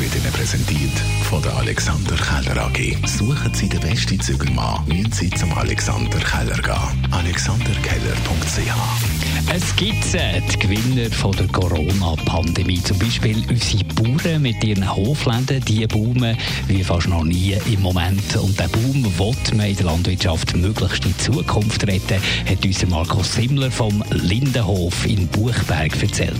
[0.00, 0.98] wird Ihnen präsentiert
[1.28, 2.96] von der Alexander Keller AG.
[3.06, 7.06] Suchen Sie den besten Zügelmann, müssen Sie zum Alexander Keller gehen.
[7.10, 12.82] alexanderkeller.ch Es gibt äh, die Gewinner von der Corona-Pandemie.
[12.82, 15.64] Zum Beispiel unsere Bauern mit ihren Hofläden.
[15.64, 16.36] Die boomen
[16.68, 18.36] wie fast noch nie im Moment.
[18.36, 23.34] Und der Boom will man in der Landwirtschaft möglichst in Zukunft retten, hat uns Markus
[23.34, 26.36] Simmler vom Lindenhof in Buchberg erzählt.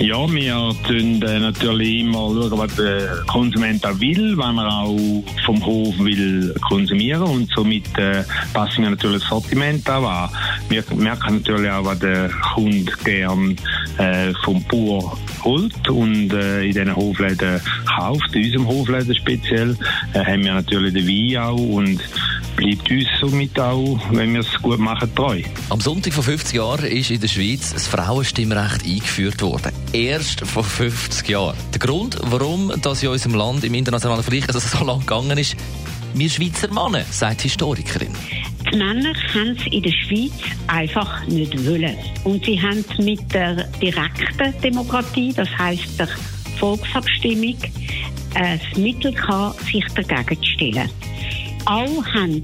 [0.00, 5.22] Ja, wir tun äh, natürlich immer schauen, was der Konsument auch will, wenn er auch
[5.44, 10.30] vom Hof will konsumieren und somit äh, passen wir natürlich das Sortiment auch an.
[10.70, 13.56] Wir merken natürlich auch, was der Kunde gern
[13.98, 18.34] äh, vom Bauer holt und äh, in diesen Hofläden kauft.
[18.34, 19.76] In unserem Hofläden speziell
[20.14, 22.00] äh, haben wir natürlich den Wein auch und
[22.60, 25.40] bleibt uns somit auch, wenn wir es gut machen, treu.
[25.70, 29.72] Am Sonntag vor 50 Jahren ist in der Schweiz das Frauenstimmrecht eingeführt worden.
[29.94, 31.56] Erst vor 50 Jahren.
[31.72, 35.56] Der Grund, warum das in unserem Land im internationalen Vergleich also so lange gegangen ist,
[36.12, 38.12] wir Schweizer Männer, sagt die Historikerin.
[38.70, 40.32] Die Männer haben es in der Schweiz
[40.66, 41.96] einfach nicht wollen.
[42.24, 46.08] Und sie haben mit der direkten Demokratie, das heisst der
[46.58, 47.56] Volksabstimmung,
[48.34, 50.90] ein Mittel gehabt, sich dagegen zu stellen.
[51.66, 52.42] Auch haben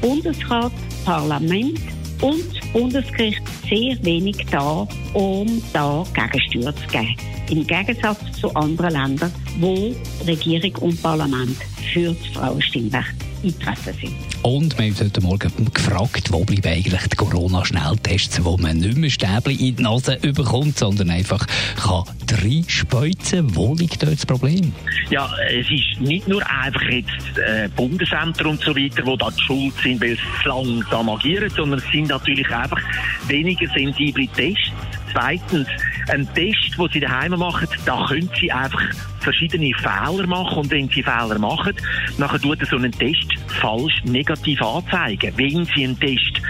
[0.00, 0.72] Bundesrat,
[1.04, 1.80] Parlament
[2.20, 7.16] und Bundesgericht sehr wenig da, um da Gegensteuer zu geben.
[7.50, 9.94] Im Gegensatz zu anderen Ländern, wo
[10.26, 11.56] Regierung und Parlament
[11.92, 14.14] für das Frauenstimmrecht eingetreten sind.
[14.42, 19.10] Und wir haben heute Morgen gefragt, wo bleiben eigentlich die Corona-Schnelltests, wo man nicht mehr
[19.10, 21.46] Stäbchen in die Nase überkommt, sondern einfach
[21.76, 22.04] kann
[22.42, 23.54] reinspeuzen.
[23.54, 24.72] Wo liegt dort das Problem?
[25.10, 29.42] Ja, es ist nicht nur einfach jetzt äh, Bundesämter und so weiter, die da die
[29.42, 32.80] schuld sind, weil lange da agieren, sondern es sind natürlich einfach
[33.28, 34.72] weniger sensible Tests.
[35.12, 35.68] Zweitens,
[36.08, 38.82] ein Test, den Sie daheim machen, da können Sie einfach
[39.20, 41.74] verschiedene Fehler machen und wenn Sie Fehler machen,
[42.18, 45.32] dann tut so einen Test falsch negativ anzeigen.
[45.36, 46.40] Wenn Sie einen Test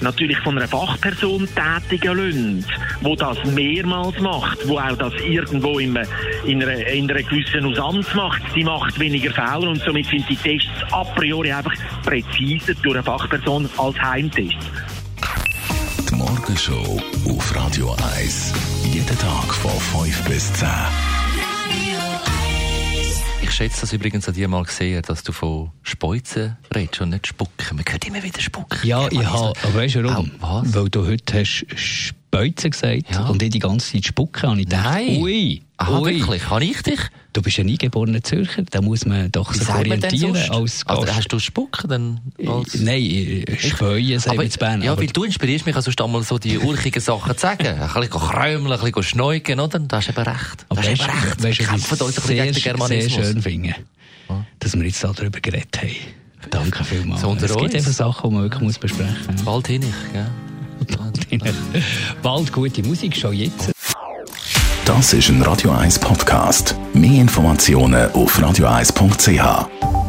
[0.00, 2.64] natürlich von einer Fachperson tätigen lassen,
[3.02, 6.06] wo das mehrmals macht, wo auch das irgendwo in einer,
[6.44, 10.36] in einer, in einer gewissen Usanz macht, die macht weniger Fehler und somit sind die
[10.36, 14.56] Tests a priori einfach präziser durch eine Fachperson als Heimtest.
[16.10, 18.52] Die Morgenshow auf Radio 1.
[18.92, 20.68] Jeden Tag von 5 bis 10.
[23.42, 27.26] Ich schätze das übrigens an dir mal gesehen, dass du von Speuzen redest und nicht
[27.26, 27.76] Spucken.
[27.76, 28.78] Man hört immer wieder Spucken.
[28.82, 30.30] Ja, ich habe, aber weißt du warum?
[30.40, 30.74] Au, was?
[30.74, 31.66] Weil du heute hast
[32.34, 33.26] Speuzen gesagt Ja.
[33.26, 35.18] und ich die ganze Zeit spucken und ich dachte, Nein.
[35.20, 36.14] ui, Aha, ui.
[36.18, 36.42] wirklich?
[36.44, 36.98] Kann ich dich?
[37.34, 41.16] Du bist ein eingeborener Zürcher, da muss man doch sich orientieren als also, Gast.
[41.16, 42.74] hast du Spucken dann als...
[42.80, 44.82] Nein, Speuen sagen wir in Bern.
[44.82, 47.66] ja, aber weil du inspirierst mich, also einmal so die urchigen Sachen zu sagen.
[47.66, 49.78] Ein bisschen krömeln, ein bisschen schneugen, oder?
[49.78, 50.66] Da hast du eben recht.
[50.70, 51.42] aber hast du recht.
[51.42, 53.26] weißt, Wir kämpfen uns ein ich bisschen sehr, gegen den sehr Germanismus.
[53.26, 53.74] schön finde,
[54.58, 55.90] dass wir jetzt darüber geredet haben.
[56.50, 57.20] Danke vielmals.
[57.20, 59.42] So es gibt einfach Sachen, die man wirklich muss besprechen muss.
[59.42, 60.26] Bald hin ich, gell?
[62.22, 63.72] Bald gute Musik, schon jetzt.
[64.84, 66.74] Das ist ein Radio 1 Podcast.
[66.92, 70.01] Mehr Informationen auf radio1.ch.